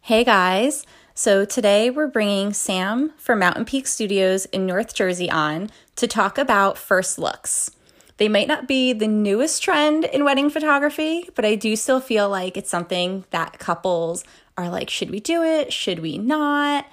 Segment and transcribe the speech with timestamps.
[0.00, 0.84] Hey guys!
[1.14, 6.36] So today we're bringing Sam from Mountain Peak Studios in North Jersey on to talk
[6.36, 7.70] about first looks.
[8.16, 12.28] They might not be the newest trend in wedding photography, but I do still feel
[12.28, 14.24] like it's something that couples
[14.58, 15.72] are like, should we do it?
[15.72, 16.86] Should we not?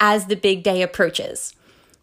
[0.00, 1.54] As the big day approaches.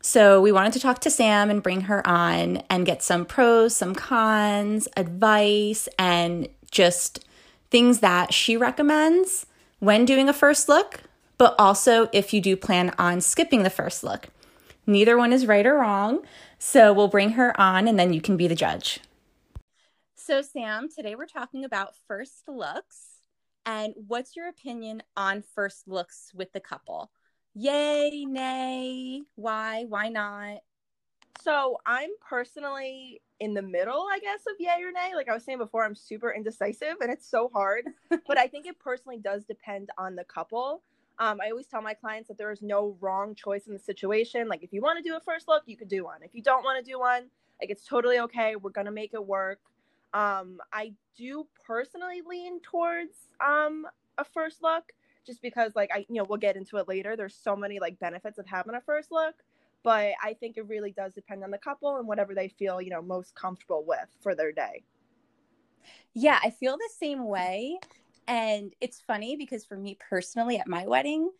[0.07, 3.75] So we wanted to talk to Sam and bring her on and get some pros,
[3.75, 7.25] some cons, advice, and just
[7.71, 9.47] things that she recommends
[9.79, 11.01] when doing a first look,
[11.37, 14.29] but also if you do plan on skipping the first look.
[14.85, 16.21] Neither one is right or wrong.
[16.57, 19.01] So we'll bring her on and then you can be the judge.
[20.15, 23.19] So, Sam, today we're talking about first looks.
[23.65, 27.11] And what's your opinion on first looks with the couple?
[27.59, 30.59] Yay, nay, why, why not?
[31.41, 35.15] So I'm personally in the middle, I guess, of yay or nay.
[35.15, 37.85] Like I was saying before, I'm super indecisive and it's so hard.
[38.27, 40.83] but I think it personally does depend on the couple.
[41.17, 44.47] Um, I always tell my clients that there is no wrong choice in the situation.
[44.47, 46.21] Like if you want to do a first look, you could do one.
[46.21, 47.23] If you don't want to do one,
[47.59, 48.55] like it's totally okay.
[48.55, 49.61] We're gonna make it work.
[50.13, 53.87] Um, I do personally lean towards um,
[54.19, 54.91] a first look
[55.27, 57.15] just because like I you know we'll get into it later.
[57.15, 59.35] There's so many like benefits of having a first look
[59.83, 62.89] but I think it really does depend on the couple and whatever they feel, you
[62.89, 64.83] know, most comfortable with for their day.
[66.13, 67.79] Yeah, I feel the same way.
[68.27, 71.31] And it's funny because for me personally at my wedding,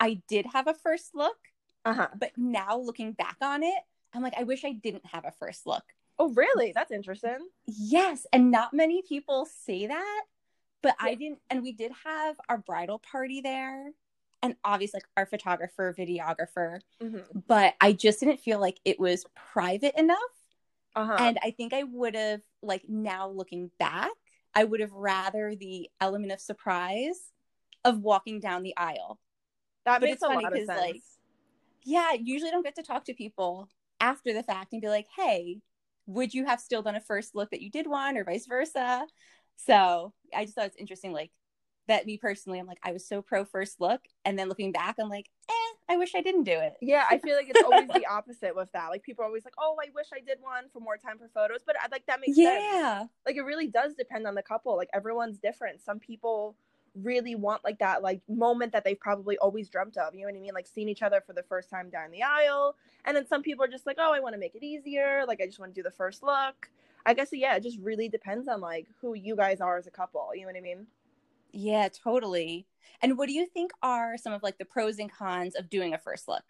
[0.00, 1.36] I did have a first look.
[1.84, 2.08] Uh-huh.
[2.18, 3.82] But now looking back on it,
[4.14, 5.84] I'm like, I wish I didn't have a first look.
[6.18, 6.72] Oh, really?
[6.74, 7.46] That's interesting.
[7.66, 8.26] Yes.
[8.32, 10.22] And not many people say that,
[10.82, 11.10] but yeah.
[11.10, 11.38] I didn't.
[11.50, 13.92] And we did have our bridal party there
[14.42, 17.38] and obviously like our photographer, videographer, mm-hmm.
[17.46, 20.18] but I just didn't feel like it was private enough.
[20.94, 21.16] Uh-huh.
[21.18, 24.10] And I think I would have like now looking back,
[24.54, 27.30] I would have rather the element of surprise
[27.84, 29.18] of walking down the aisle.
[29.84, 30.68] That but makes a lot of sense.
[30.68, 31.02] Like,
[31.84, 33.68] yeah, usually don't get to talk to people
[34.00, 35.60] after the fact and be like, "Hey,
[36.06, 39.06] would you have still done a first look that you did one, or vice versa?"
[39.66, 41.30] So I just thought it's interesting, like
[41.88, 44.00] that me personally, I'm like, I was so pro first look.
[44.24, 46.74] And then looking back, I'm like, eh, I wish I didn't do it.
[46.80, 48.88] Yeah, I feel like it's always the opposite with that.
[48.88, 51.28] Like people are always like, oh, I wish I did one for more time for
[51.28, 51.60] photos.
[51.66, 52.50] But I like that makes yeah.
[52.50, 52.64] sense.
[52.72, 53.04] Yeah.
[53.26, 54.76] Like it really does depend on the couple.
[54.76, 55.80] Like everyone's different.
[55.82, 56.56] Some people
[56.94, 60.14] really want like that like moment that they've probably always dreamt of.
[60.14, 60.54] You know what I mean?
[60.54, 62.76] Like seeing each other for the first time down the aisle.
[63.04, 65.24] And then some people are just like, oh, I want to make it easier.
[65.26, 66.70] Like I just want to do the first look.
[67.04, 69.90] I guess yeah, it just really depends on like who you guys are as a
[69.90, 70.30] couple.
[70.34, 70.86] You know what I mean?
[71.52, 72.66] Yeah, totally.
[73.02, 75.94] And what do you think are some of like the pros and cons of doing
[75.94, 76.44] a first look?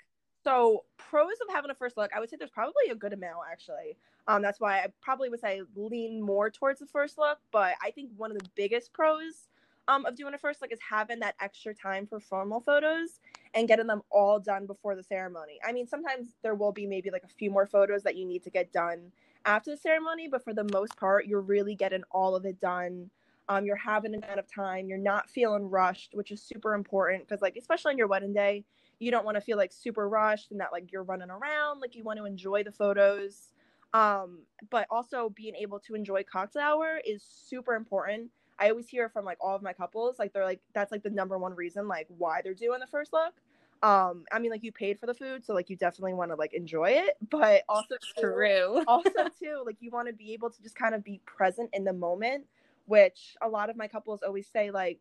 [0.44, 3.40] So pros of having a first look, I would say there's probably a good amount
[3.50, 3.96] actually.
[4.28, 7.38] Um, that's why I probably would say lean more towards the first look.
[7.50, 9.48] But I think one of the biggest pros
[9.88, 13.20] um, of doing it first like, is having that extra time for formal photos
[13.54, 15.58] and getting them all done before the ceremony.
[15.66, 18.42] I mean, sometimes there will be maybe like a few more photos that you need
[18.44, 19.12] to get done
[19.44, 23.10] after the ceremony, but for the most part, you're really getting all of it done.
[23.48, 24.88] Um, you're having amount of time.
[24.88, 28.64] You're not feeling rushed which is super important because like especially on your wedding day
[29.00, 31.96] you don't want to feel like super rushed and that like you're running around like
[31.96, 33.48] you want to enjoy the photos.
[33.94, 34.38] Um,
[34.70, 39.24] but also being able to enjoy cocktail hour is super important i always hear from
[39.24, 42.06] like all of my couples like they're like that's like the number one reason like
[42.18, 43.34] why they're doing the first look.
[43.82, 46.36] Um i mean like you paid for the food so like you definitely want to
[46.36, 48.84] like enjoy it but also true.
[48.86, 49.10] also
[49.42, 51.92] too like you want to be able to just kind of be present in the
[51.92, 52.44] moment
[52.86, 55.00] which a lot of my couples always say like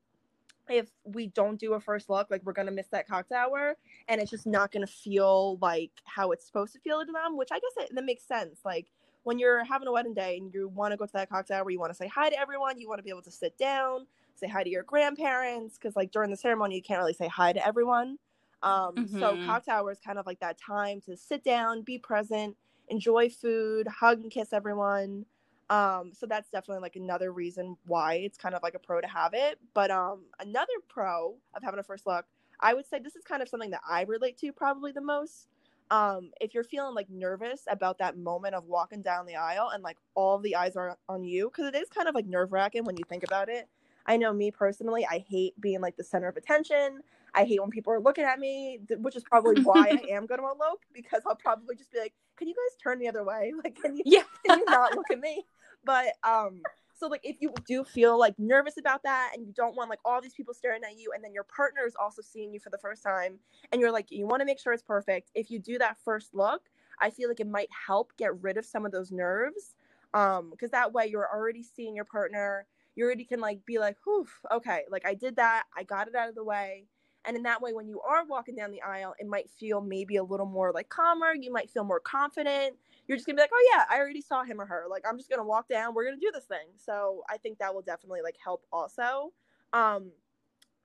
[0.70, 3.76] if we don't do a first look like we're gonna miss that cocktail hour
[4.08, 7.50] and it's just not gonna feel like how it's supposed to feel to them which
[7.52, 8.88] i guess it, that makes sense like
[9.24, 11.70] when you're having a wedding day and you want to go to that cocktail hour
[11.70, 14.06] you want to say hi to everyone you want to be able to sit down
[14.36, 17.54] say hi to your grandparents because like during the ceremony you can't really say hi
[17.54, 18.18] to everyone
[18.64, 19.20] um, mm-hmm.
[19.20, 22.56] so cocktail hour is kind of like that time to sit down be present
[22.90, 25.26] enjoy food hug and kiss everyone
[25.72, 29.08] um, so that's definitely like another reason why it's kind of like a pro to
[29.08, 29.58] have it.
[29.74, 32.26] But um, another pro of having a first look,
[32.60, 35.48] I would say this is kind of something that I relate to probably the most.
[35.92, 39.84] Um, if you're feeling like nervous about that moment of walking down the aisle and
[39.84, 42.86] like all the eyes are on you, because it is kind of like nerve wracking
[42.86, 43.68] when you think about it.
[44.06, 47.02] I know me personally, I hate being like the center of attention.
[47.36, 50.40] I hate when people are looking at me, which is probably why I am going
[50.42, 53.54] to elope because I'll probably just be like, "Can you guys turn the other way?
[53.64, 54.24] Like, can you, yeah.
[54.46, 55.46] can you not look at me?"
[55.84, 56.62] but um
[57.02, 60.00] so like if you do feel like nervous about that and you don't want like
[60.06, 62.70] all these people staring at you and then your partner is also seeing you for
[62.70, 63.40] the first time
[63.72, 66.34] and you're like you want to make sure it's perfect if you do that first
[66.34, 66.62] look
[67.02, 69.76] I feel like it might help get rid of some of those nerves.
[70.14, 73.98] Um, because that way you're already seeing your partner, you already can like be like,
[74.06, 76.86] whew, okay, like I did that, I got it out of the way.
[77.26, 80.16] And in that way, when you are walking down the aisle, it might feel maybe
[80.16, 81.34] a little more like calmer.
[81.34, 82.76] You might feel more confident.
[83.08, 84.86] You're just gonna be like, oh yeah, I already saw him or her.
[84.90, 85.94] Like I'm just gonna walk down.
[85.94, 86.68] We're gonna do this thing.
[86.78, 89.34] So I think that will definitely like help also.
[89.74, 90.12] Um,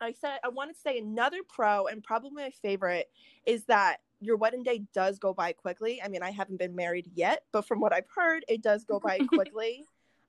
[0.01, 3.09] I said I wanted to say another pro and probably my favorite
[3.47, 6.01] is that your wedding day does go by quickly.
[6.03, 8.99] I mean, I haven't been married yet, but from what I've heard, it does go
[8.99, 9.85] by quickly.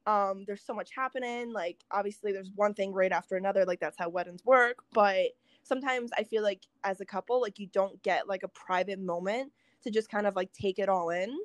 [0.05, 1.51] um, there's so much happening.
[1.53, 3.65] Like, obviously, there's one thing right after another.
[3.65, 4.77] Like, that's how weddings work.
[4.93, 5.27] But
[5.67, 9.51] sometimes I feel like as a couple, like, you don't get like a private moment
[9.83, 11.37] to just kind of like take it all in.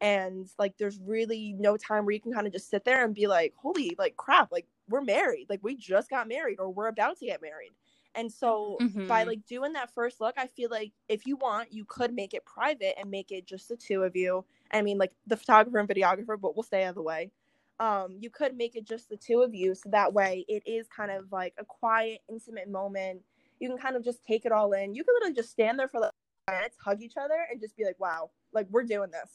[0.00, 3.14] And like, there's really no time where you can kind of just sit there and
[3.14, 5.46] be like, holy, like, crap, like, we're married.
[5.48, 7.72] Like, we just got married or we're about to get married
[8.16, 9.06] and so mm-hmm.
[9.06, 12.34] by like doing that first look, I feel like if you want, you could make
[12.34, 14.44] it private and make it just the two of you.
[14.72, 17.30] I mean, like the photographer and videographer, but we'll stay out of the way.
[17.78, 20.88] Um, you could make it just the two of you, so that way it is
[20.88, 23.20] kind of like a quiet, intimate moment.
[23.60, 24.94] You can kind of just take it all in.
[24.94, 26.12] You can literally just stand there for like
[26.50, 29.30] minutes, hug each other, and just be like, "Wow, like we're doing this,"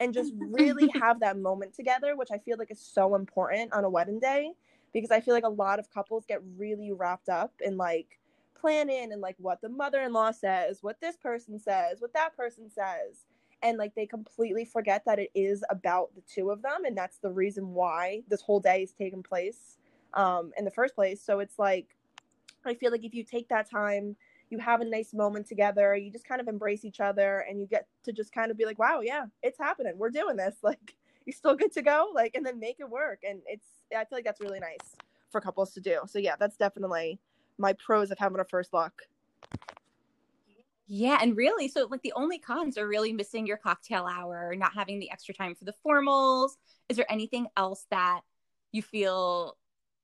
[0.00, 3.84] and just really have that moment together, which I feel like is so important on
[3.84, 4.52] a wedding day
[4.92, 8.18] because I feel like a lot of couples get really wrapped up in like
[8.60, 13.26] planning and like what the mother-in-law says, what this person says, what that person says.
[13.62, 17.18] And like they completely forget that it is about the two of them and that's
[17.18, 19.78] the reason why this whole day is taking place
[20.14, 21.20] um in the first place.
[21.20, 21.96] So it's like
[22.68, 24.16] I feel like if you take that time,
[24.50, 27.66] you have a nice moment together, you just kind of embrace each other and you
[27.66, 29.92] get to just kind of be like, wow, yeah, it's happening.
[29.96, 30.56] We're doing this.
[30.62, 32.10] Like you still good to go?
[32.14, 33.20] Like and then make it work.
[33.26, 34.96] And it's I feel like that's really nice
[35.30, 36.00] for couples to do.
[36.06, 37.20] So yeah, that's definitely
[37.58, 39.02] my pros of having a first look.
[40.86, 44.72] Yeah, and really, so like the only cons are really missing your cocktail hour, not
[44.74, 46.52] having the extra time for the formals.
[46.88, 48.22] Is there anything else that
[48.72, 49.58] you feel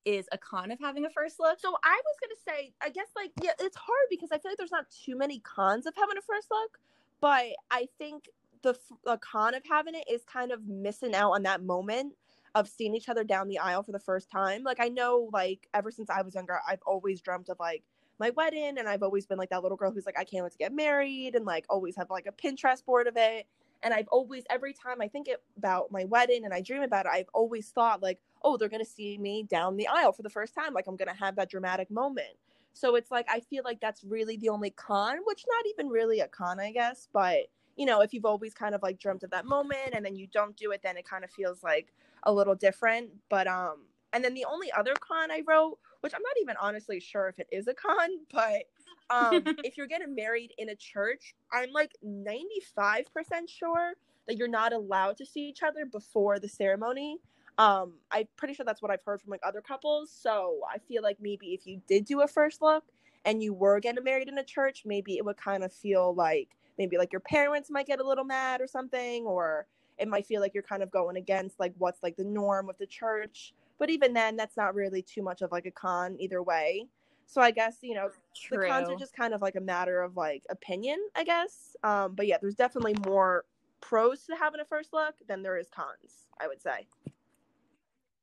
[0.04, 1.60] is a con of having a first look?
[1.60, 4.58] So I was gonna say, I guess like yeah, it's hard because I feel like
[4.58, 6.78] there's not too many cons of having a first look,
[7.20, 8.28] but I think
[8.62, 12.14] the the con of having it is kind of missing out on that moment
[12.54, 14.62] of seeing each other down the aisle for the first time.
[14.62, 17.82] Like I know like ever since I was younger, I've always dreamt of like
[18.18, 20.52] my wedding and I've always been like that little girl who's like I can't wait
[20.52, 23.46] to get married and like always have like a Pinterest board of it.
[23.82, 25.28] And I've always every time I think
[25.58, 28.84] about my wedding and I dream about it, I've always thought like, oh, they're gonna
[28.84, 30.74] see me down the aisle for the first time.
[30.74, 32.36] Like I'm gonna have that dramatic moment.
[32.74, 36.20] So it's like I feel like that's really the only con, which not even really
[36.20, 39.30] a con, I guess, but you know, if you've always kind of like dreamt of
[39.30, 41.92] that moment and then you don't do it, then it kind of feels like
[42.22, 43.10] a little different.
[43.28, 43.78] But um,
[44.12, 47.38] and then the only other con I wrote, which I'm not even honestly sure if
[47.38, 48.64] it is a con, but
[49.10, 53.04] um, if you're getting married in a church, I'm like 95%
[53.48, 53.94] sure
[54.26, 57.18] that you're not allowed to see each other before the ceremony.
[57.58, 60.10] Um, I'm pretty sure that's what I've heard from like other couples.
[60.10, 62.84] So I feel like maybe if you did do a first look
[63.24, 66.48] and you were getting married in a church, maybe it would kind of feel like
[66.78, 69.66] maybe like your parents might get a little mad or something or
[69.98, 72.76] it might feel like you're kind of going against like what's like the norm of
[72.78, 76.42] the church but even then that's not really too much of like a con either
[76.42, 76.86] way
[77.26, 78.58] so i guess you know True.
[78.58, 82.14] the cons are just kind of like a matter of like opinion i guess um
[82.14, 83.44] but yeah there's definitely more
[83.80, 86.86] pros to having a first look than there is cons i would say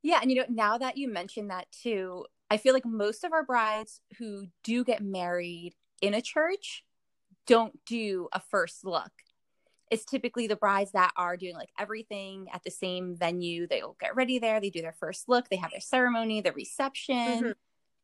[0.03, 3.33] yeah and you know now that you mentioned that too i feel like most of
[3.33, 6.83] our brides who do get married in a church
[7.47, 9.11] don't do a first look.
[9.89, 13.67] It's typically the brides that are doing like everything at the same venue.
[13.67, 17.15] They'll get ready there, they do their first look, they have their ceremony, the reception.
[17.15, 17.51] Mm-hmm.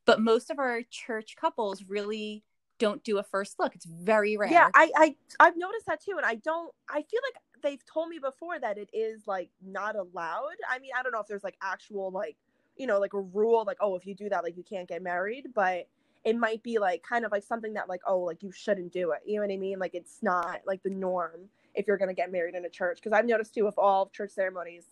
[0.05, 2.43] But most of our church couples really
[2.79, 3.73] don't do a first look.
[3.73, 4.51] It's very rare.
[4.51, 6.73] Yeah, I, I I've noticed that too, and I don't.
[6.89, 10.55] I feel like they've told me before that it is like not allowed.
[10.69, 12.37] I mean, I don't know if there's like actual like
[12.75, 15.01] you know like a rule like oh if you do that like you can't get
[15.01, 15.87] married, but
[16.23, 19.11] it might be like kind of like something that like oh like you shouldn't do
[19.11, 19.19] it.
[19.25, 19.79] You know what i mean?
[19.79, 23.13] Like it's not like the norm if you're to get married in a church because
[23.15, 24.85] i've noticed too with all church ceremonies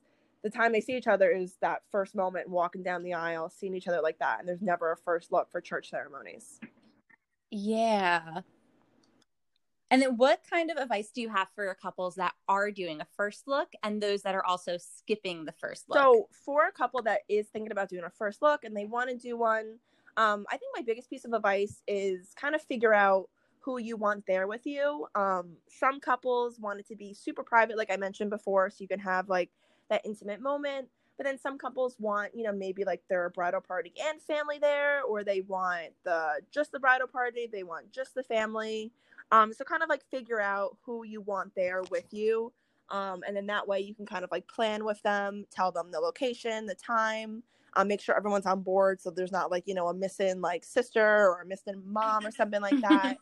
[0.43, 3.75] the time they see each other is that first moment walking down the aisle seeing
[3.75, 6.60] each other like that and there's never a first look for church ceremonies.
[7.50, 8.41] Yeah
[9.92, 13.06] and then what kind of advice do you have for couples that are doing a
[13.15, 17.01] first look and those that are also skipping the first look so for a couple
[17.01, 19.77] that is thinking about doing a first look and they want to do one
[20.18, 23.98] um, I think my biggest piece of advice is kind of figure out who you
[23.98, 25.08] want there with you.
[25.15, 28.88] Um, some couples want it to be super private, like I mentioned before, so you
[28.88, 29.50] can have like
[29.89, 30.88] that intimate moment.
[31.18, 35.01] But then some couples want, you know, maybe like their bridal party and family there,
[35.04, 38.92] or they want the just the bridal party, they want just the family.
[39.32, 42.51] Um, so kind of like figure out who you want there with you.
[42.89, 45.91] Um, and then that way you can kind of like plan with them, tell them
[45.91, 47.41] the location, the time,
[47.75, 50.63] um, make sure everyone's on board so there's not like, you know, a missing like
[50.63, 53.17] sister or a missing mom or something like that.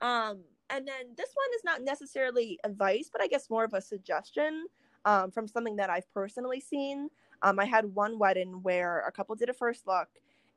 [0.00, 0.38] um,
[0.70, 4.66] and then this one is not necessarily advice, but I guess more of a suggestion
[5.04, 7.08] um, from something that I've personally seen.
[7.42, 10.08] Um, I had one wedding where a couple did a first look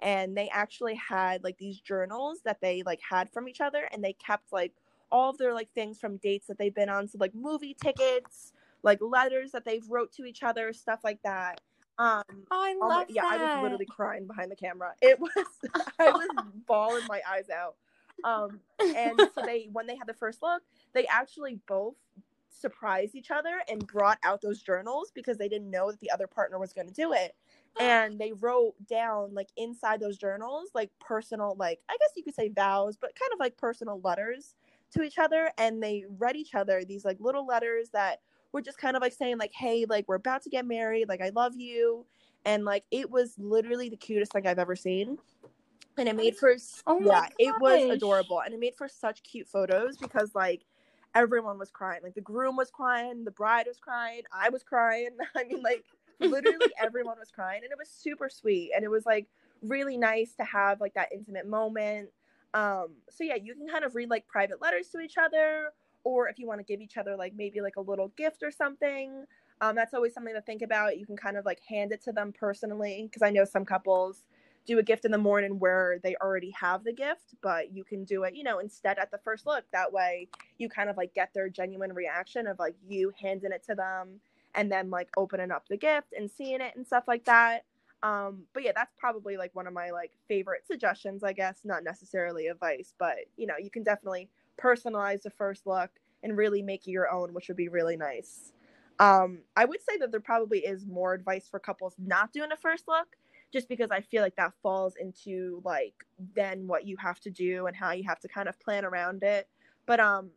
[0.02, 4.04] and they actually had like these journals that they like had from each other and
[4.04, 4.74] they kept like
[5.14, 7.08] all of their like things from dates that they've been on.
[7.08, 8.52] So like movie tickets
[8.82, 11.62] like letters that they've wrote to each other stuff like that.
[12.00, 13.40] Um oh i oh love my, yeah that.
[13.40, 14.94] i was literally crying behind the camera.
[15.02, 15.32] It was
[16.00, 16.28] i was
[16.68, 17.76] bawling my eyes out.
[18.24, 21.96] Um and so they when they had the first look they actually both
[22.50, 26.28] surprised each other and brought out those journals because they didn't know that the other
[26.28, 27.36] partner was going to do it.
[27.80, 32.36] And they wrote down like inside those journals like personal like i guess you could
[32.36, 34.54] say vows but kind of like personal letters
[34.94, 38.20] to each other and they read each other these like little letters that
[38.52, 41.22] were just kind of like saying like hey like we're about to get married like
[41.22, 42.06] i love you.
[42.46, 45.18] And like it was literally the cutest thing i've ever seen.
[45.98, 46.56] And it made for
[46.88, 48.42] Oh yeah it was adorable.
[48.42, 50.64] And it made for such cute photos because like
[51.16, 52.02] everyone was crying.
[52.04, 55.10] Like the groom was crying the bride was crying i was crying.
[55.36, 55.84] I mean like
[56.20, 58.72] literally everyone was crying and it was super sweet.
[58.76, 59.28] And it was like
[59.62, 62.10] really nice to have like that intimate moment
[62.54, 65.70] um so yeah you can kind of read like private letters to each other
[66.04, 68.52] or if you want to give each other like maybe like a little gift or
[68.52, 69.26] something
[69.62, 70.98] um that's always something to think about.
[70.98, 74.24] You can kind of like hand it to them personally because i know some couples
[74.66, 78.04] do a gift in the morning where they already have the gift but you can
[78.06, 79.66] do it you know instead at the first look.
[79.72, 83.64] That way you kind of like get their genuine reaction of like you handing it
[83.66, 84.20] to them
[84.56, 87.66] and then like opening up the gift and seeing it and stuff like that
[88.04, 91.62] um but yeah that's probably like one of my like favorite suggestions i guess.
[91.64, 94.30] Not necessarily advice but you know you can definitely
[94.62, 95.90] personalize the first look
[96.22, 98.54] and really make it your own which would be really nice.
[99.00, 102.58] Um i would say that there probably is more advice for couples not doing a
[102.58, 103.16] first look
[103.52, 105.94] just because i feel like that falls into like
[106.36, 109.24] then what you have to do and how you have to kind of plan around
[109.24, 109.48] it.
[109.86, 110.32] But um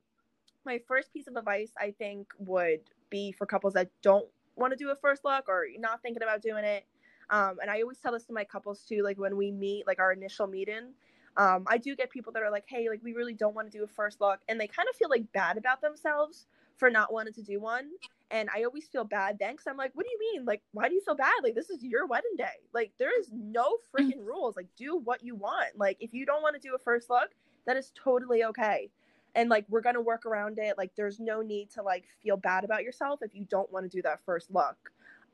[0.64, 2.80] my first piece of advice i think would
[3.10, 6.42] be for couples that don't want to do a first look or not thinking about
[6.42, 6.84] doing it
[7.30, 9.98] um, and I always tell this to my couples too, like when we meet, like
[9.98, 10.92] our initial meeting.
[11.36, 13.78] Um, I do get people that are like, hey, like we really don't want to
[13.78, 14.40] do a first look.
[14.48, 17.90] And they kind of feel like bad about themselves for not wanting to do one.
[18.30, 20.44] And I always feel bad then because I'm like, what do you mean?
[20.44, 21.34] Like, why do you feel bad?
[21.42, 22.44] Like, this is your wedding day.
[22.72, 24.56] Like, there is no freaking rules.
[24.56, 25.76] Like, do what you want.
[25.76, 27.30] Like, if you don't want to do a first look,
[27.66, 28.90] that is totally okay.
[29.34, 30.76] And like, we're going to work around it.
[30.78, 33.96] Like, there's no need to like feel bad about yourself if you don't want to
[33.96, 34.76] do that first look.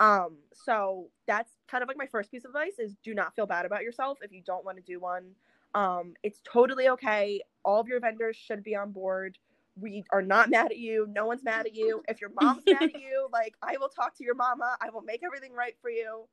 [0.02, 3.46] Um, so that's kind of like my first piece of advice is do not feel
[3.46, 5.30] bad about yourself if you don't want to do one.
[5.76, 7.40] Um, it's totally okay.
[7.64, 9.38] All of your vendors should be on board.
[9.80, 11.06] We are not mad at you.
[11.08, 12.02] No one's mad at you.
[12.08, 14.76] If your mom's mad at you, like I will talk to your mama.
[14.80, 16.24] I will make everything right for you.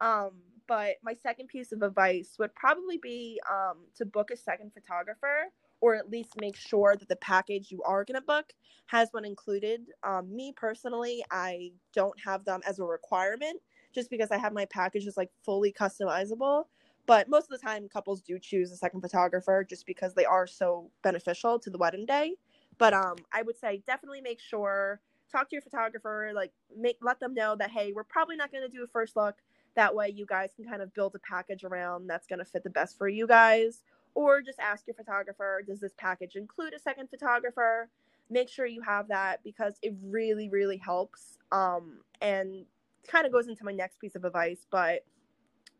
[0.00, 0.30] Um,
[0.68, 5.52] but my second piece of advice would probably be um, to book a second photographer
[5.86, 8.52] or at least make sure that the package you are going to book
[8.86, 9.82] has one included.
[10.02, 13.60] Um, me personally, I don't have them as a requirement
[13.94, 16.64] just because I have my packages like fully customizable.
[17.06, 20.48] But most of the time, couples do choose a second photographer just because they are
[20.48, 22.34] so beneficial to the wedding day.
[22.78, 25.00] But um, I would say definitely make sure
[25.30, 28.68] talk to your photographer, like make let them know that hey, we're probably not going
[28.68, 29.36] to do a first look.
[29.76, 32.64] That way, you guys can kind of build a package around that's going to fit
[32.64, 33.82] the best for you guys
[34.16, 37.88] or just ask your photographer does this package include a second photographer?
[38.28, 42.64] Make sure you have that because it really really helps um, and
[43.06, 45.04] kind of goes into my next piece of advice but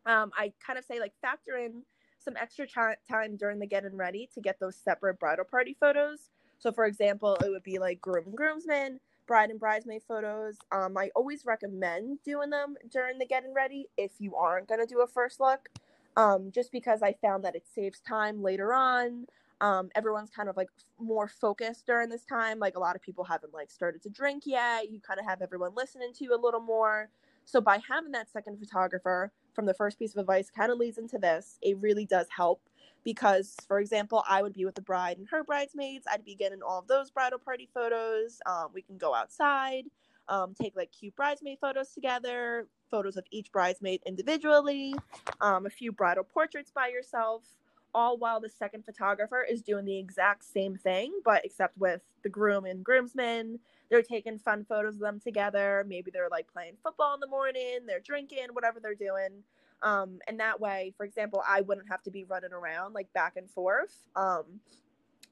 [0.06, 1.82] um, i kind of say like factor in
[2.26, 6.30] some extra ch- time during the getting ready to get those separate bridal party photos.
[6.58, 10.56] So for example it would be like groom and groomsmen bride and bridesmaid photos.
[10.72, 14.86] Um, i always recommend doing them during the getting ready if you aren't going to
[14.86, 15.68] do a first look
[16.16, 19.26] um, just because I found that it saves time later on.
[19.60, 20.68] Um, everyone's kind of like
[20.98, 22.58] more focused during this time.
[22.58, 24.90] Like a lot of people haven't like started to drink yet.
[24.90, 27.08] You kind of have everyone listening to you a little more.
[27.46, 30.98] So by having that second photographer from the first piece of advice kind of leads
[30.98, 31.58] into this.
[31.62, 32.60] It really does help
[33.04, 36.06] because, for example, I would be with the bride and her bridesmaids.
[36.10, 38.40] I'd be getting all of those bridal party photos.
[38.46, 39.84] Um, we can go outside,
[40.28, 44.94] um, take like cute bridesmaid photos together, photos of each bridesmaid individually,
[45.40, 47.42] um, a few bridal portraits by yourself,
[47.94, 52.28] all while the second photographer is doing the exact same thing, but except with the
[52.28, 53.58] groom and groomsmen.
[53.88, 55.84] They're taking fun photos of them together.
[55.88, 59.42] Maybe they're like playing football in the morning, they're drinking, whatever they're doing.
[59.82, 63.36] Um, and that way, for example, I wouldn't have to be running around like back
[63.36, 64.08] and forth.
[64.16, 64.60] Um,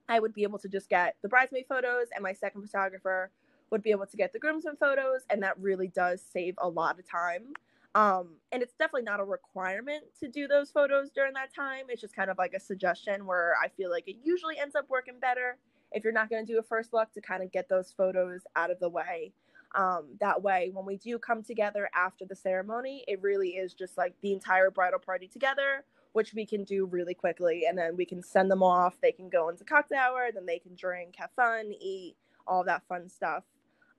[0.09, 3.31] I would be able to just get the bridesmaid photos, and my second photographer
[3.75, 6.97] would be able to get the groomsmen photos, and that really does save a lot
[6.97, 7.53] of time.
[7.97, 11.87] Um, and it's definitely not a requirement to do those photos during that time.
[11.89, 14.89] It's just kind of like a suggestion where I feel like it usually ends up
[14.89, 15.59] working better
[15.91, 18.43] if you're not going to do a first look to kind of get those photos
[18.55, 19.33] out of the way.
[19.75, 23.99] Um, that way, when we do come together after the ceremony, it really is just
[23.99, 27.65] like the entire bridal party together, which we can do really quickly.
[27.69, 28.95] And then we can send them off.
[29.03, 32.15] They can go into cocktail hour, then they can drink, have fun, eat,
[32.47, 33.45] all that fun stuff.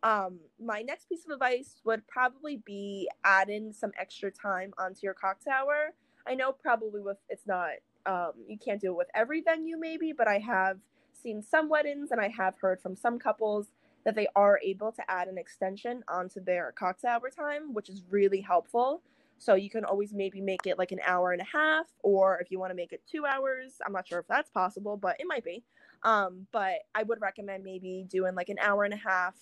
[0.06, 5.16] Um, my next piece of advice would probably be adding some extra time onto your
[5.16, 5.94] cocktail hour.
[6.28, 7.72] I know probably with it's not
[8.06, 10.78] um, you can't do it with every venue maybe, but I have
[11.12, 13.72] seen some weddings and I have heard from some couples
[14.04, 18.04] that they are able to add an extension onto their cocktail hour time, which is
[18.12, 19.02] really helpful.
[19.40, 22.52] So you can always maybe make it like an hour and a half, or if
[22.52, 25.26] you want to make it two hours, I'm not sure if that's possible, but it
[25.28, 25.64] might be.
[26.04, 29.34] Um, but I would recommend maybe doing like an hour and a half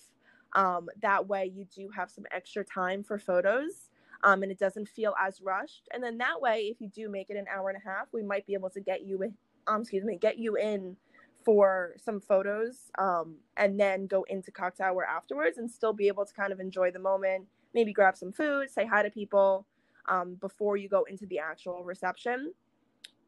[0.54, 3.90] um, that way, you do have some extra time for photos.
[4.22, 5.86] Um, and it doesn't feel as rushed.
[5.92, 8.22] And then that way, if you do make it an hour and a half, we
[8.22, 9.34] might be able to get you in,
[9.66, 10.96] um, excuse me, get you in
[11.44, 16.24] for some photos um, and then go into cocktail hour afterwards and still be able
[16.24, 17.44] to kind of enjoy the moment,
[17.74, 19.66] maybe grab some food, say hi to people
[20.08, 22.52] um, before you go into the actual reception.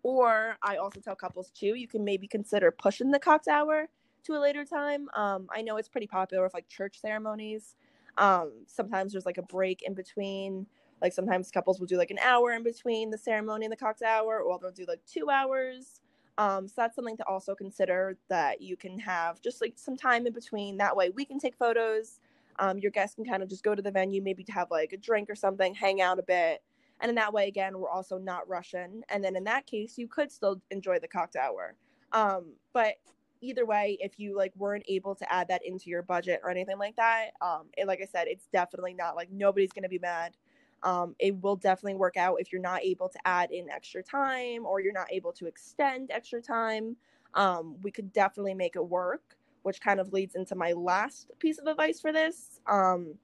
[0.02, 3.88] Or I also tell couples too, you can maybe consider pushing the cocktail hour
[4.26, 5.08] to a later time.
[5.14, 7.76] Um, I know it's pretty popular with like church ceremonies.
[8.18, 10.66] Um, sometimes there's like a break in between.
[11.02, 14.08] Like sometimes couples will do like an hour in between the ceremony and the cocktail
[14.08, 16.00] hour, or they'll do like two hours.
[16.38, 20.26] Um, so that's something to also consider that you can have just like some time
[20.26, 20.76] in between.
[20.76, 22.20] That way we can take photos.
[22.58, 24.92] Um, your guests can kind of just go to the venue, maybe to have like
[24.92, 26.62] a drink or something, hang out a bit.
[27.00, 29.02] And in that way, again, we're also not rushing.
[29.10, 31.74] And then in that case, you could still enjoy the cocktail hour.
[32.12, 32.94] Um, but
[33.40, 36.78] either way, if you like weren't able to add that into your budget or anything
[36.78, 40.36] like that, um, like I said, it's definitely not like nobody's gonna be mad.
[40.82, 44.66] Um, it will definitely work out if you're not able to add in extra time
[44.66, 46.96] or you're not able to extend extra time.
[47.34, 51.58] Um, we could definitely make it work, which kind of leads into my last piece
[51.58, 52.60] of advice for this.
[52.66, 53.14] Um,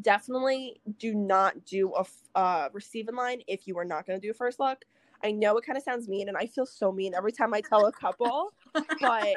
[0.00, 2.04] definitely do not do a
[2.38, 4.84] uh, receiving line if you are not going to do first look.
[5.24, 7.60] I know it kind of sounds mean, and I feel so mean every time I
[7.60, 8.52] tell a couple,
[9.00, 9.36] but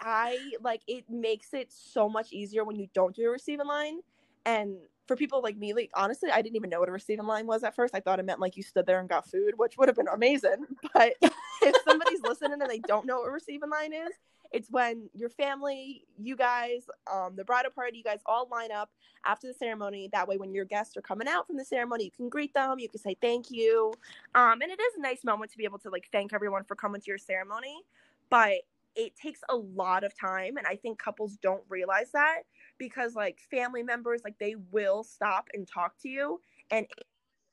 [0.00, 4.00] I like it makes it so much easier when you don't do a receiving line.
[4.46, 7.46] And for people like me, like honestly, I didn't even know what a receiving line
[7.46, 7.94] was at first.
[7.94, 10.08] I thought it meant like you stood there and got food, which would have been
[10.08, 10.66] amazing.
[10.94, 14.12] But if somebody's listening and they don't know what a receiving line is,
[14.52, 18.90] it's when your family, you guys, um, the bridal party, you guys all line up
[19.24, 20.08] after the ceremony.
[20.12, 22.78] That way, when your guests are coming out from the ceremony, you can greet them,
[22.78, 23.92] you can say thank you.
[24.36, 26.76] Um, and it is a nice moment to be able to like thank everyone for
[26.76, 27.82] coming to your ceremony.
[28.30, 28.58] But
[28.94, 30.56] it takes a lot of time.
[30.56, 32.42] And I think couples don't realize that
[32.78, 36.40] because like family members, like they will stop and talk to you.
[36.70, 36.86] And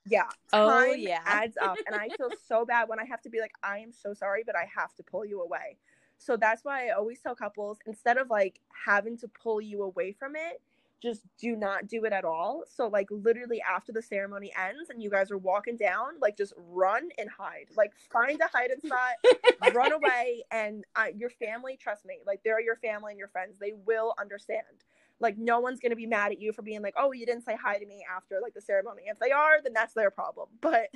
[0.06, 1.22] yeah, oh, time yeah.
[1.26, 1.78] adds up.
[1.86, 4.44] and I feel so bad when I have to be like, I am so sorry,
[4.46, 5.78] but I have to pull you away
[6.22, 10.12] so that's why I always tell couples instead of like having to pull you away
[10.12, 10.62] from it,
[11.02, 12.64] just do not do it at all.
[12.68, 16.54] So like literally after the ceremony ends and you guys are walking down, like just
[16.56, 17.70] run and hide.
[17.76, 22.62] Like find a hiding spot, run away, and uh, your family, trust me, like they're
[22.62, 23.58] your family and your friends.
[23.58, 24.86] They will understand.
[25.22, 27.56] Like no one's gonna be mad at you for being like, oh, you didn't say
[27.62, 29.04] hi to me after like the ceremony.
[29.06, 30.50] If they are, then that's their problem.
[30.60, 30.90] But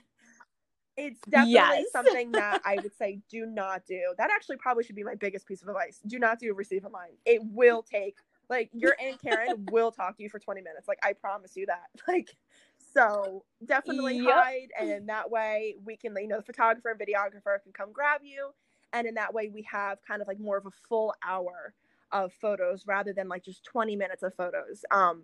[0.97, 1.91] it's definitely yes.
[1.91, 4.13] something that I would say do not do.
[4.17, 5.99] That actually probably should be my biggest piece of advice.
[6.07, 7.11] Do not do receive a line.
[7.25, 8.17] It will take
[8.49, 10.87] like your aunt Karen will talk to you for 20 minutes.
[10.87, 11.83] Like I promise you that.
[12.07, 12.35] Like
[12.93, 14.33] so definitely yep.
[14.33, 17.91] hide and in that way we can you know the photographer and videographer can come
[17.91, 18.51] grab you
[18.93, 21.73] and in that way we have kind of like more of a full hour
[22.15, 24.83] of photos rather than like just 20 minutes of photos.
[24.91, 25.23] Um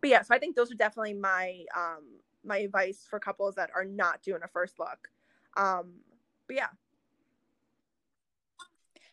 [0.00, 3.70] but yeah, so I think those are definitely my um my advice for couples that
[3.74, 5.08] are not doing a first look.
[5.56, 5.94] Um,
[6.46, 6.68] but yeah.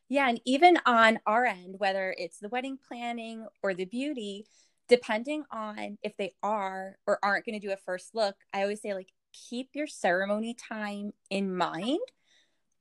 [0.10, 4.46] Yeah, and even on our end, whether it's the wedding planning or the beauty,
[4.88, 8.82] depending on if they are or aren't going to do a first look, I always
[8.82, 12.00] say, like, keep your ceremony time in mind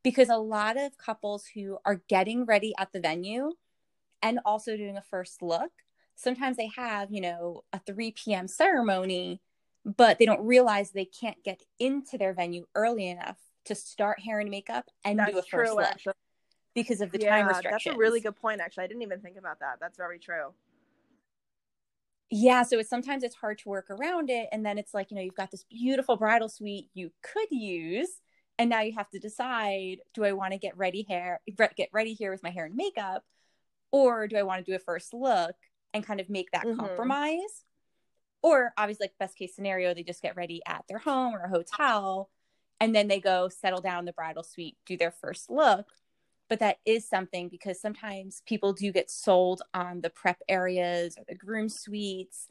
[0.03, 3.53] because a lot of couples who are getting ready at the venue
[4.22, 5.70] and also doing a first look,
[6.14, 8.48] sometimes they have, you know, a 3 p.m.
[8.48, 9.40] ceremony
[9.85, 14.40] but they don't realize they can't get into their venue early enough to start hair
[14.40, 16.14] and makeup and that's do a first true, look actually.
[16.74, 17.85] because of the yeah, time restrictions.
[17.85, 18.61] That's a really good point.
[18.61, 19.78] Actually, I didn't even think about that.
[19.80, 20.52] That's very true.
[22.30, 25.16] Yeah, so it's sometimes it's hard to work around it, and then it's like you
[25.16, 28.08] know you've got this beautiful bridal suite you could use,
[28.58, 31.40] and now you have to decide: do I want to get ready hair,
[31.76, 33.24] get ready here with my hair and makeup,
[33.92, 35.57] or do I want to do a first look
[35.94, 36.70] and kind of make that Mhm.
[36.70, 37.64] compromise.
[38.42, 41.48] Or obviously, like best case scenario, they just get ready at their home or a
[41.48, 42.31] hotel
[42.81, 45.87] and then they go settle down in the bridal suite, do their first look.
[46.48, 51.24] But that is something because sometimes people do get sold on the prep areas or
[51.26, 52.48] the groom suites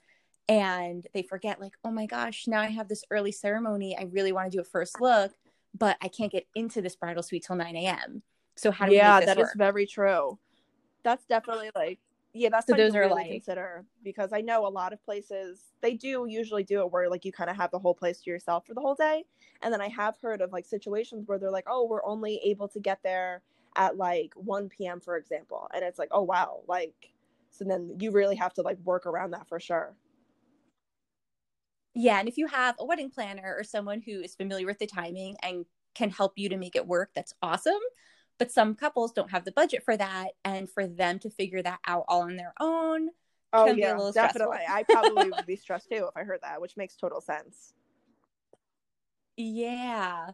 [0.50, 3.98] and they forget, like, oh my gosh, now I have this early ceremony.
[3.98, 5.34] I really want to do a first look,
[5.74, 8.24] but I can't get into this bridal suite till 9 a.m.
[8.58, 9.56] So how do yeah, we make this that is work?
[9.56, 10.40] very true.
[11.04, 12.00] That's definitely like
[12.34, 15.04] yeah, that's So something those are, really like- consider because I know a lot of
[15.04, 18.22] places they do usually do it where like you kind of have the whole place
[18.22, 19.26] to yourself for the whole day,
[19.62, 22.68] and then I have heard of like situations where they're like, oh, we're only able
[22.70, 23.42] to get there
[23.76, 25.00] at like 1 p.m.
[25.02, 27.12] for example, and it's like, oh wow, like
[27.50, 29.94] so then you really have to like work around that for sure.
[31.94, 34.88] Yeah, and if you have a wedding planner or someone who is familiar with the
[34.88, 37.80] timing and can help you to make it work, that's awesome.
[38.42, 41.78] But some couples don't have the budget for that, and for them to figure that
[41.86, 43.10] out all on their own.
[43.54, 44.62] Oh Can be a yeah, definitely.
[44.68, 47.76] I probably would be stressed too if I heard that, which makes total sense.
[49.38, 50.32] Yeah.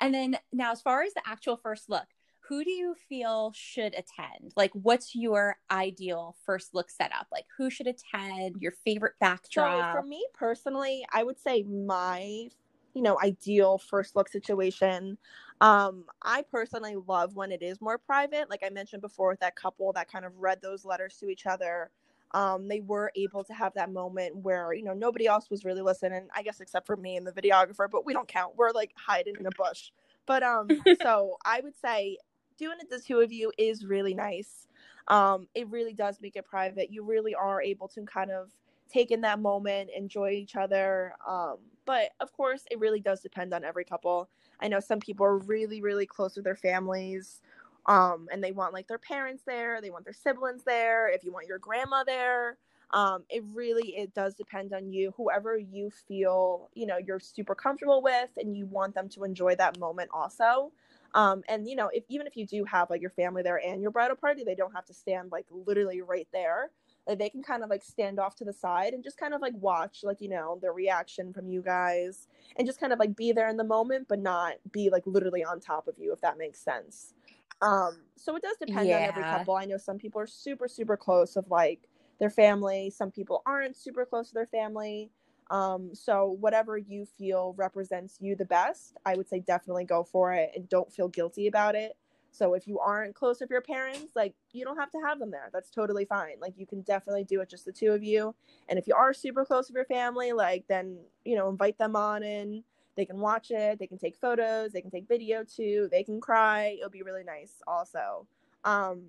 [0.00, 2.06] And then now, as far as the actual first look,
[2.48, 4.54] who do you feel should attend?
[4.56, 7.26] Like, what's your ideal first look setup?
[7.30, 8.56] Like, who should attend?
[8.58, 9.92] Your favorite backdrop?
[9.92, 12.48] So for me personally, I would say my,
[12.94, 15.18] you know, ideal first look situation.
[15.60, 18.48] Um, I personally love when it is more private.
[18.50, 21.46] Like I mentioned before with that couple that kind of read those letters to each
[21.46, 21.90] other.
[22.32, 25.82] Um, they were able to have that moment where, you know, nobody else was really
[25.82, 28.56] listening, I guess except for me and the videographer, but we don't count.
[28.56, 29.90] We're like hiding in a bush.
[30.26, 30.68] But um,
[31.02, 32.18] so I would say
[32.58, 34.66] doing it the two of you is really nice.
[35.08, 36.90] Um, it really does make it private.
[36.90, 38.50] You really are able to kind of
[38.94, 41.14] take in that moment, enjoy each other.
[41.28, 44.28] Um, but of course, it really does depend on every couple.
[44.60, 47.40] I know some people are really, really close with their families,
[47.86, 51.08] um, and they want like their parents there, they want their siblings there.
[51.08, 52.56] If you want your grandma there,
[52.92, 55.12] um, it really it does depend on you.
[55.16, 59.56] Whoever you feel you know you're super comfortable with, and you want them to enjoy
[59.56, 60.72] that moment also.
[61.14, 63.82] Um, and you know, if even if you do have like your family there and
[63.82, 66.70] your bridal party, they don't have to stand like literally right there
[67.06, 69.40] like they can kind of like stand off to the side and just kind of
[69.40, 73.14] like watch like you know the reaction from you guys and just kind of like
[73.16, 76.20] be there in the moment but not be like literally on top of you if
[76.20, 77.14] that makes sense.
[77.62, 79.56] Um so it does depend on every couple.
[79.56, 81.88] I know some people are super super close of like
[82.18, 82.90] their family.
[82.90, 85.10] Some people aren't super close to their family.
[85.50, 90.32] Um so whatever you feel represents you the best i would say definitely go for
[90.32, 91.96] it and don't feel guilty about it
[92.34, 95.30] so if you aren't close with your parents, like you don't have to have them
[95.30, 95.50] there.
[95.52, 96.34] That's totally fine.
[96.40, 98.34] Like you can definitely do it just the two of you.
[98.68, 101.94] And if you are super close with your family, like then, you know, invite them
[101.94, 102.64] on in.
[102.96, 106.20] They can watch it, they can take photos, they can take video too, they can
[106.20, 106.76] cry.
[106.78, 108.26] It'll be really nice also.
[108.64, 109.02] Um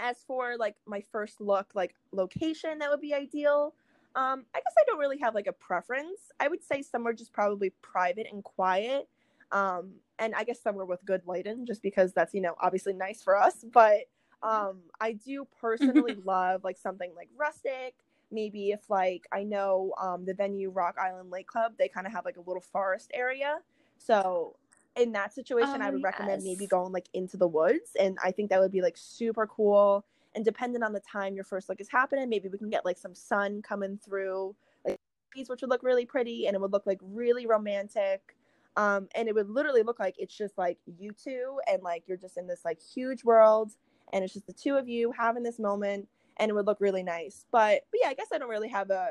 [0.00, 3.72] as for like my first look like location that would be ideal.
[4.16, 6.32] Um I guess I don't really have like a preference.
[6.40, 9.08] I would say somewhere just probably private and quiet
[9.52, 13.22] um and i guess somewhere with good lighting just because that's you know obviously nice
[13.22, 14.00] for us but
[14.42, 17.94] um i do personally love like something like rustic.
[18.30, 22.12] Maybe if like i know um the venue rock island lake club they kind of
[22.12, 23.58] have like a little forest area.
[23.98, 24.56] So
[24.96, 28.30] in that situation i Oh, would recommend maybe going like into the woods and i
[28.30, 30.04] think that would be like super cool.
[30.34, 32.98] And depending on the time your first look is happening maybe we can get like
[32.98, 34.98] some sun coming through like
[35.34, 38.36] these, which would look really pretty and it would look like really romantic
[38.78, 42.16] um and it would literally look like it's just like you two and like you're
[42.16, 43.72] just in this like huge world
[44.12, 47.02] and it's just the two of you having this moment and it would look really
[47.02, 47.44] nice.
[47.50, 49.10] But but yeah i guess i don't really have a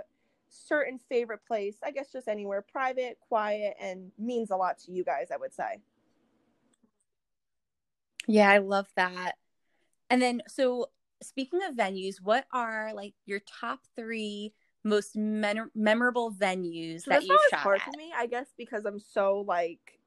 [0.50, 1.76] certain favorite place.
[1.84, 5.54] I guess just anywhere private quiet and means a lot to you guys i would
[5.54, 5.82] say.
[8.28, 9.34] Yeah, I love that.
[10.10, 10.88] And then, so
[11.24, 17.24] speaking of venues, what are like your top three most men- memorable venues so that
[17.24, 17.86] you've always shot hard at?
[17.86, 20.00] for me i guess because i'm so like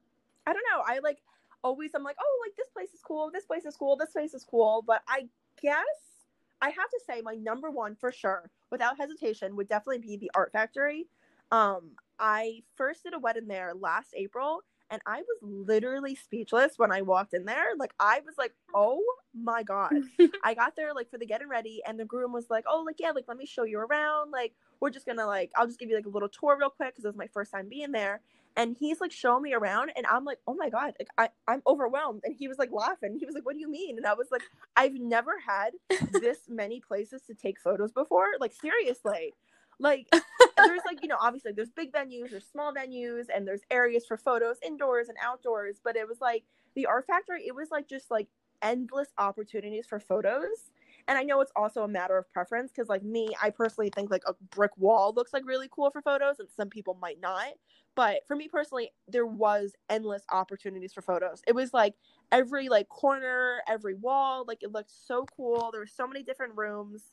[0.47, 1.19] i don't know i like
[1.63, 4.33] always i'm like oh like this place is cool this place is cool this place
[4.33, 5.27] is cool but i
[5.61, 6.25] guess
[6.61, 10.31] i have to say my number one for sure without hesitation would definitely be the
[10.33, 11.07] art factory
[11.51, 16.91] um i first did a wedding there last april and i was literally speechless when
[16.91, 19.01] i walked in there like i was like oh
[19.33, 19.93] my god
[20.43, 22.97] I got there like for the getting ready, and the groom was like, "Oh, like
[22.99, 24.31] yeah, like let me show you around.
[24.31, 26.89] Like we're just gonna like I'll just give you like a little tour real quick
[26.89, 28.21] because it was my first time being there."
[28.57, 31.61] And he's like showing me around, and I'm like, "Oh my god, like I I'm
[31.67, 33.17] overwhelmed." And he was like laughing.
[33.19, 34.43] He was like, "What do you mean?" And I was like,
[34.75, 35.71] "I've never had
[36.11, 38.27] this many places to take photos before.
[38.39, 39.33] Like seriously."
[39.81, 40.07] Like
[40.63, 44.17] there's like you know obviously there's big venues there's small venues and there's areas for
[44.17, 46.43] photos indoors and outdoors but it was like
[46.75, 48.27] the art factory it was like just like
[48.61, 50.71] endless opportunities for photos
[51.07, 54.11] And I know it's also a matter of preference because, like me, I personally think
[54.11, 57.53] like a brick wall looks like really cool for photos, and some people might not.
[57.95, 61.41] But for me personally, there was endless opportunities for photos.
[61.47, 61.95] It was like
[62.31, 65.69] every like corner, every wall, like it looked so cool.
[65.71, 67.03] There were so many different rooms.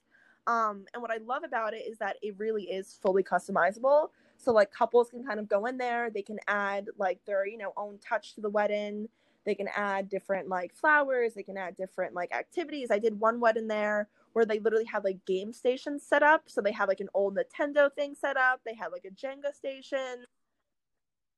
[0.48, 4.08] Um, and what I love about it is that it really is fully customizable.
[4.38, 7.58] So like couples can kind of go in there, they can add like their, you
[7.58, 9.08] know, own touch to the wedding.
[9.44, 12.90] They can add different like flowers, they can add different like activities.
[12.90, 16.44] I did one wedding there where they literally had like game stations set up.
[16.46, 19.54] So they had like an old Nintendo thing set up, they had like a Jenga
[19.54, 20.24] station.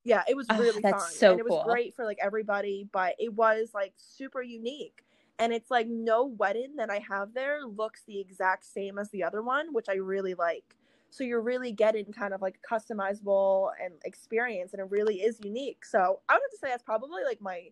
[0.04, 1.12] Yeah, it was really oh, that's fun.
[1.12, 1.64] So and it was cool.
[1.64, 5.02] great for like everybody, but it was like super unique
[5.40, 9.24] and it's like no wedding that I have there looks the exact same as the
[9.24, 10.76] other one, which I really like.
[11.08, 15.84] So you're really getting kind of like customizable and experience, and it really is unique.
[15.86, 17.70] So I would have to say that's probably like my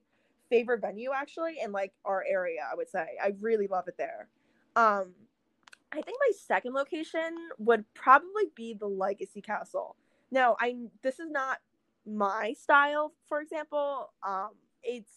[0.48, 2.60] favorite venue actually in like our area.
[2.72, 4.28] I would say I really love it there.
[4.74, 5.12] Um,
[5.92, 9.94] I think my second location would probably be the Legacy Castle.
[10.30, 11.58] Now I this is not
[12.06, 14.10] my style, for example.
[14.26, 14.52] Um,
[14.82, 15.12] it's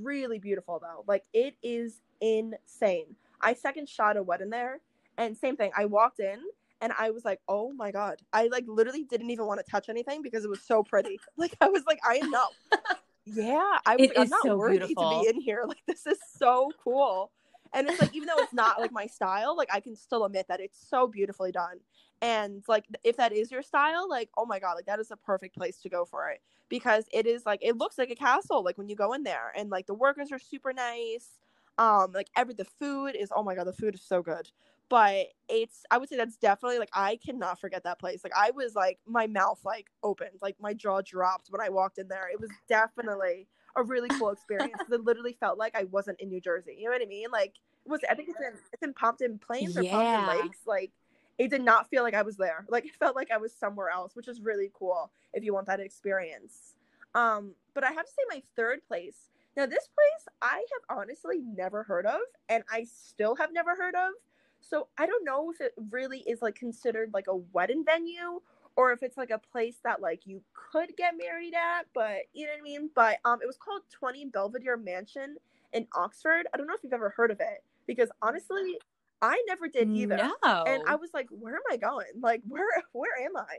[0.00, 1.04] really beautiful though.
[1.06, 3.16] Like it is insane.
[3.40, 4.80] I second shot a wedding there,
[5.18, 5.72] and same thing.
[5.76, 6.38] I walked in
[6.80, 9.88] and I was like, "Oh my god!" I like literally didn't even want to touch
[9.88, 11.18] anything because it was so pretty.
[11.36, 12.52] Like I was like, "I am not."
[13.26, 14.10] yeah, I was.
[14.10, 15.10] It like, I'm not so worthy beautiful.
[15.10, 15.64] to be in here.
[15.66, 17.30] Like this is so cool.
[17.74, 20.46] And it's like even though it's not like my style, like I can still admit
[20.48, 21.78] that it's so beautifully done.
[22.20, 25.16] And like if that is your style, like oh my god, like that is a
[25.16, 28.62] perfect place to go for it because it is like it looks like a castle
[28.62, 31.38] like when you go in there and like the workers are super nice.
[31.78, 34.50] Um like every the food is oh my god, the food is so good.
[34.88, 38.22] But it's I would say that's definitely like I cannot forget that place.
[38.22, 41.98] Like I was like my mouth like opened, like my jaw dropped when I walked
[41.98, 42.28] in there.
[42.30, 44.80] It was definitely a really cool experience.
[44.90, 46.76] it literally felt like I wasn't in New Jersey.
[46.78, 47.30] You know what I mean?
[47.32, 47.54] Like
[47.84, 49.92] it was I think it's in it's in Pompton Plains or Yeah.
[49.92, 50.58] Pompton Lakes.
[50.66, 50.92] Like
[51.38, 52.66] it did not feel like I was there.
[52.68, 55.66] Like it felt like I was somewhere else, which is really cool if you want
[55.66, 56.74] that experience.
[57.14, 59.30] Um, but I have to say my third place.
[59.56, 63.94] Now this place I have honestly never heard of and I still have never heard
[63.94, 64.12] of.
[64.60, 68.40] So I don't know if it really is like considered like a wedding venue
[68.76, 72.46] or if it's like a place that like you could get married at, but you
[72.46, 72.90] know what I mean?
[72.94, 75.36] But um it was called 20 Belvedere Mansion
[75.72, 76.46] in Oxford.
[76.52, 78.78] I don't know if you've ever heard of it because honestly,
[79.20, 80.16] I never did either.
[80.44, 80.64] No.
[80.64, 82.06] And I was like, where am I going?
[82.20, 83.58] Like where where am I?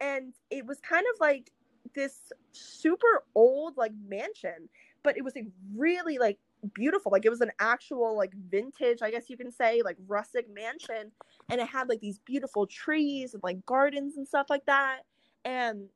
[0.00, 1.50] And it was kind of like
[1.94, 4.68] this super old like mansion,
[5.02, 5.46] but it was like
[5.76, 6.38] really like
[6.74, 7.12] beautiful.
[7.12, 11.12] Like it was an actual like vintage, I guess you can say, like rustic mansion.
[11.50, 15.00] And it had like these beautiful trees and like gardens and stuff like that.
[15.44, 15.88] And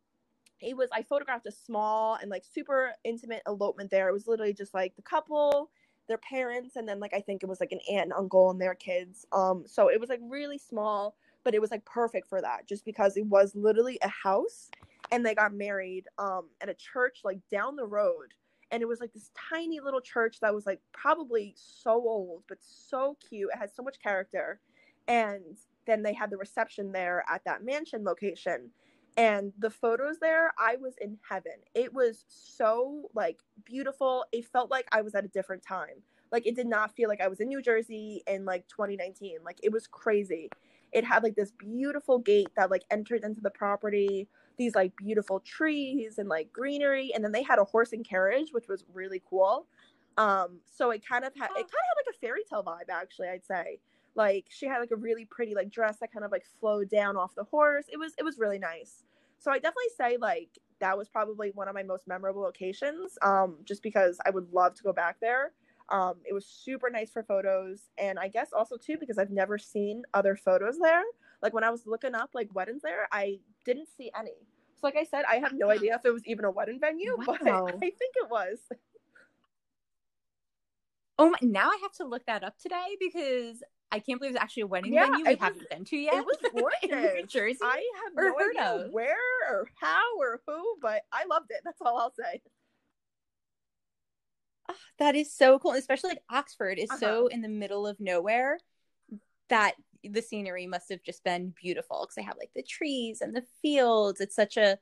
[0.60, 4.08] it was I photographed a small and like super intimate elopement there.
[4.08, 5.70] It was literally just like the couple,
[6.08, 8.60] their parents, and then like I think it was like an aunt and uncle and
[8.60, 9.26] their kids.
[9.32, 12.84] Um, so it was like really small, but it was like perfect for that, just
[12.84, 14.70] because it was literally a house,
[15.12, 18.32] and they got married um at a church like down the road,
[18.70, 22.58] and it was like this tiny little church that was like probably so old but
[22.60, 23.50] so cute.
[23.52, 24.60] It had so much character,
[25.08, 28.70] and then they had the reception there at that mansion location.
[29.18, 31.52] And the photos there i was in heaven.
[31.74, 34.24] It was so like beautiful.
[34.32, 36.02] It felt like i was at a different time.
[36.32, 39.58] Like it did not feel like i was in new jersey in like 2019 like
[39.62, 40.50] it was crazy.
[40.92, 45.40] It had like this beautiful gate that like entered into the property these like beautiful
[45.40, 49.22] trees and like greenery and then they had a horse and carriage which was really
[49.28, 49.66] cool.
[50.18, 52.90] Um so it kind of had it kind of had like a fairy tale vibe
[52.90, 53.78] actually i'd say.
[54.14, 57.16] Like she had like a really pretty like dress that kind of like flowed down
[57.18, 57.84] off the horse.
[57.92, 59.04] It was it was really nice.
[59.38, 63.56] So i definitely say like that was probably one of my most memorable locations um
[63.64, 65.52] just because i would love to go back there.
[65.90, 69.58] Um it was super nice for photos and i guess also too because i've never
[69.58, 71.04] seen other photos there
[71.46, 74.32] like when i was looking up like weddings there i didn't see any
[74.74, 77.16] so like i said i have no idea if it was even a wedding venue
[77.26, 78.58] but i think it was
[81.18, 84.42] oh my, now I have to look that up today because I can't believe it's
[84.42, 86.14] actually a wedding Yeah, venue we was- haven't been to yet.
[86.14, 86.36] it was
[86.82, 87.26] in New.
[87.26, 87.58] Jersey.
[87.62, 88.92] I have or no heard idea of.
[88.92, 89.16] where
[89.50, 91.60] or how or who, but I loved it.
[91.64, 92.42] That's all I'll say.
[94.68, 96.98] Ah, that is so cool, especially like Oxford is Uh-huh.
[97.00, 98.58] so in the middle of nowhere
[99.48, 99.74] that
[100.08, 103.44] the scenery must have just been beautiful because they have like the trees and the
[103.62, 104.20] fields.
[104.20, 104.78] It's such a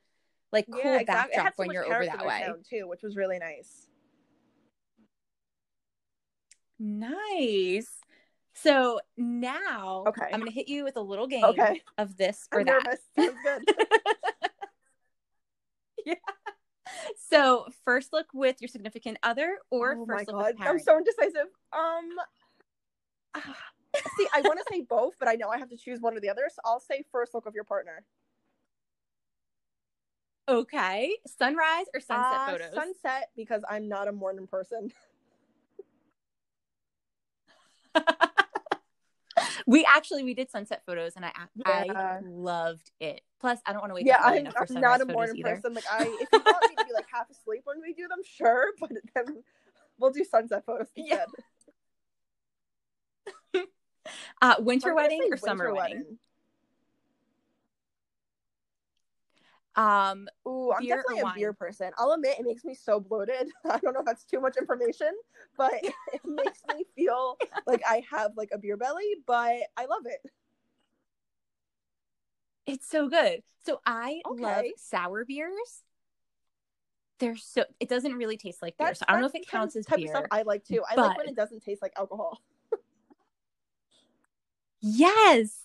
[0.51, 2.43] like cool It had backdrop so when you're over that way.
[2.45, 3.87] town, too, which was really nice.
[6.79, 7.89] Nice.
[8.53, 10.29] So now Okay.
[10.31, 12.83] I'm gonna hit you with a little game Okay, of this or I'm that.
[12.85, 12.99] nervous.
[13.15, 13.75] Good.
[16.05, 16.15] yeah.
[17.29, 20.79] So first look with your significant other or oh my first look god, with I'm
[20.79, 21.47] so indecisive.
[21.73, 22.09] Um,
[23.35, 23.55] ah,
[24.17, 26.19] see, I want to say both, but I know I have to choose one or
[26.19, 26.43] the other.
[26.49, 28.03] So I'll say first look of your partner.
[30.47, 31.15] Okay.
[31.25, 32.73] Sunrise or sunset Uh, photos?
[32.75, 34.91] Sunset because I'm not a morning person.
[39.67, 41.31] we actually we did sunset photos and I
[41.65, 43.21] I loved it.
[43.39, 45.55] Plus, I don't want to wake yeah, up early I'm, I'm not a morning either.
[45.55, 45.73] person.
[45.73, 48.19] Like I, if you want me to be like half asleep when we do them,
[48.23, 49.43] sure, but then
[49.99, 51.25] we'll do sunset photos Yeah.
[54.41, 56.17] Uh, winter wedding or summer winter wedding?
[59.75, 61.91] Um, Ooh, I'm definitely a beer person.
[61.97, 63.49] I'll admit it makes me so bloated.
[63.69, 65.11] I don't know if that's too much information,
[65.57, 65.73] but
[66.13, 70.31] it makes me feel like I have like a beer belly, but I love it.
[72.65, 73.41] it's so good.
[73.65, 75.83] So I love sour beers.
[77.19, 79.47] They're so it doesn't really taste like beer, That's, so I don't know if it
[79.47, 80.05] counts as type beer.
[80.07, 80.83] Of stuff I like too.
[80.89, 82.41] I like when it doesn't taste like alcohol.
[84.85, 85.63] Yes.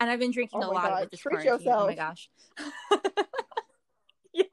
[0.00, 1.72] And I've been drinking Oh a lot of God, it this treat quarantine.
[1.72, 2.30] Oh my gosh.
[4.32, 4.46] yes.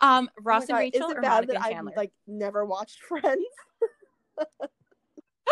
[0.00, 3.46] Um, Oh Ross and God, Rachel Is it bad that I've like never watched Friends?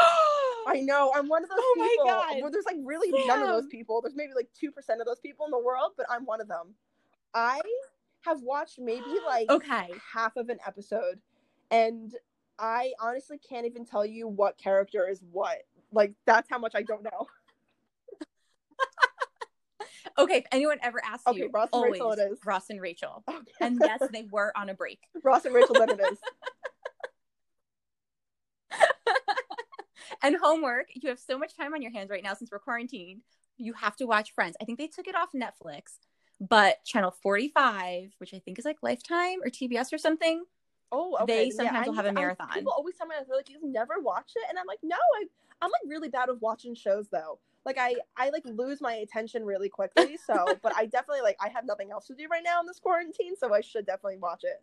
[0.69, 1.11] I know.
[1.15, 2.11] I'm one of those Oh my.
[2.11, 2.43] God.
[2.43, 4.01] Well, there's like really none of those people.
[4.03, 6.49] There's maybe like two percent of those people in the world, but I'm one of
[6.49, 6.75] them.
[7.35, 7.61] I
[8.23, 9.89] have watched maybe like okay.
[10.13, 11.19] half of an episode,
[11.71, 12.15] and
[12.59, 15.63] I honestly can't even tell you what character is what.
[15.97, 17.27] Like that's how much I don't know.
[20.19, 20.39] Okay.
[20.39, 22.39] If anyone ever asks Okay, you, Ross and always Rachel it is.
[22.47, 23.23] Ross and Rachel.
[23.29, 23.53] Okay.
[23.61, 25.01] And yes, they were on a break.
[25.23, 26.19] Ross and Rachel, then it is.
[30.23, 30.87] and homework.
[30.95, 33.21] You have so much time on your hands right now since we're quarantined.
[33.59, 34.57] You have to watch Friends.
[34.59, 35.99] I think they took it off Netflix,
[36.41, 40.45] but channel 45, which I think is like Lifetime or TBS or something.
[40.93, 41.27] Oh, okay.
[41.27, 42.49] They yeah, sometimes I will have a to- I- marathon.
[42.55, 45.25] people always tell me they're like, "You've never watched it," and I'm like, "No, I,
[45.61, 47.39] I'm like really bad with watching shows though.
[47.65, 50.17] Like I, I like lose my attention really quickly.
[50.25, 52.79] So, but I definitely like I have nothing else to do right now in this
[52.79, 54.63] quarantine, so I should definitely watch it.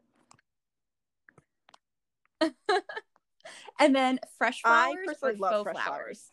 [3.80, 5.88] And then fresh flowers I personally love fresh flowers.
[5.88, 6.32] flowers.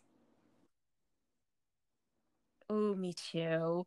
[2.69, 3.87] Oh, me too.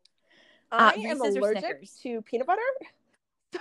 [0.70, 2.60] Uh, I am allergic to peanut butter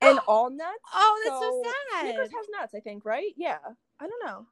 [0.00, 0.70] and all nuts.
[0.94, 2.06] Oh, that's so, So, sad.
[2.06, 3.32] Snickers has nuts, I think, right?
[3.36, 3.58] Yeah.
[4.00, 4.46] I don't know.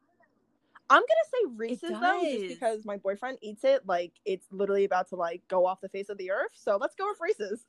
[0.89, 5.09] I'm gonna say Reese's though, just because my boyfriend eats it like it's literally about
[5.09, 6.53] to like go off the face of the earth.
[6.55, 7.65] So let's go with Reese's.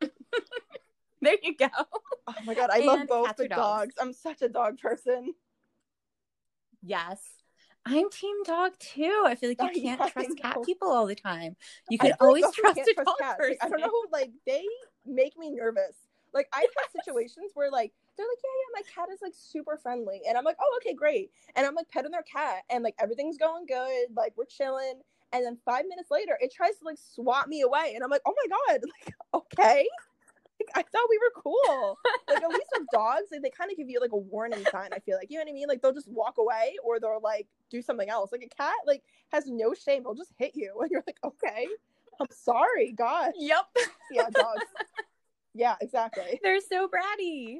[1.22, 1.68] there you go.
[2.26, 3.94] Oh my god, I love both the dogs?
[3.94, 3.94] dogs.
[4.00, 5.34] I'm such a dog person.
[6.82, 7.20] Yes.
[7.86, 9.24] I'm team dog too.
[9.26, 11.56] I feel like you can't I trust cat people all the time.
[11.90, 13.56] You can like always trust a dog person.
[13.60, 14.64] I don't know, like they
[15.06, 15.94] make me nervous.
[16.34, 19.76] Like I've had situations where like they're like, yeah, yeah, my cat is like super
[19.76, 22.96] friendly, and I'm like, oh, okay, great, and I'm like petting their cat, and like
[22.98, 25.00] everything's going good, like we're chilling,
[25.32, 28.22] and then five minutes later, it tries to like swat me away, and I'm like,
[28.26, 29.86] oh my god, like okay.
[30.60, 31.98] Like, I thought we were cool.
[32.28, 34.90] Like at least with dogs, like, they kind of give you like a warning sign.
[34.92, 35.66] I feel like you know what I mean.
[35.68, 38.30] Like they'll just walk away or they'll like do something else.
[38.30, 40.04] Like a cat, like has no shame.
[40.04, 41.66] They'll just hit you, and you're like, okay,
[42.20, 43.32] I'm sorry, God.
[43.36, 43.64] Yep.
[44.12, 44.62] Yeah, dogs.
[45.54, 46.40] yeah, exactly.
[46.42, 47.58] They're so bratty.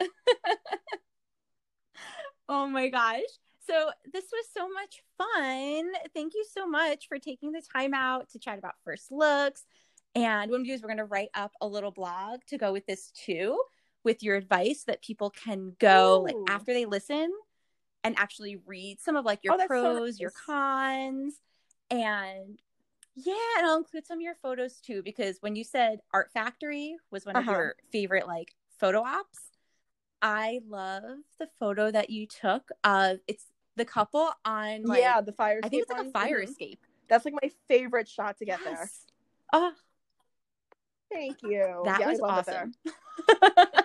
[2.48, 3.20] oh my gosh.
[3.66, 5.92] So, this was so much fun.
[6.14, 9.66] Thank you so much for taking the time out to chat about first looks.
[10.14, 12.72] And what we do is we're going to write up a little blog to go
[12.72, 13.60] with this too,
[14.04, 17.30] with your advice that people can go like after they listen
[18.04, 21.34] and actually read some of like your Oh, that's so pros, your cons,
[21.90, 22.58] and
[23.24, 26.96] yeah, and I'll include some of your photos too because when you said Art Factory
[27.10, 27.50] was one Uh-huh.
[27.50, 29.38] of your favorite like photo ops,
[30.22, 31.02] I love
[31.38, 35.60] the photo that you took of it's the couple on like yeah, the fire.
[35.62, 36.12] I think it's like a one.
[36.12, 36.48] fire Mhm.
[36.50, 36.80] escape.
[37.08, 38.90] That's like my favorite shot to get there.
[39.52, 39.72] Oh,
[41.10, 41.82] Thank you.
[41.84, 42.68] that Yeah, was love it there.
[43.26, 43.84] awesome.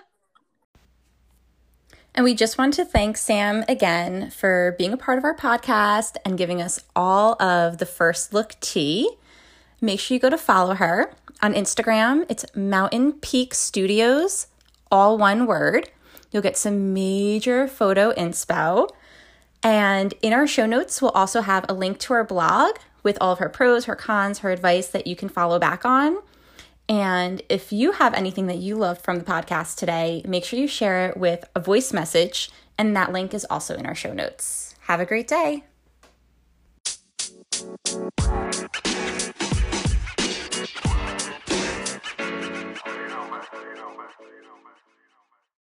[2.14, 6.16] And we just want to thank Sam again for being a part of our podcast
[6.24, 9.16] and giving us all of the first look tea.
[9.80, 11.12] Make sure you go to follow her
[11.42, 12.26] on Instagram.
[12.28, 14.46] It's Mountain Peak Studios,
[14.90, 15.90] all one word.
[16.30, 18.88] You'll get some major photo inspo.
[19.62, 23.32] And in our show notes, we'll also have a link to our blog with all
[23.32, 26.18] of her pros, her cons, her advice that you can follow back on.
[26.88, 30.68] And if you have anything that you loved from the podcast today, make sure you
[30.68, 32.50] share it with a voice message.
[32.76, 34.74] And that link is also in our show notes.
[34.80, 35.64] Have a great day.